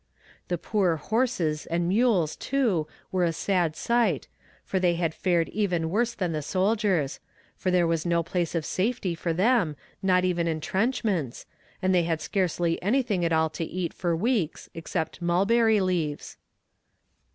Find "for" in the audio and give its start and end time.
4.65-4.79, 7.55-7.69, 9.13-9.31, 13.93-14.15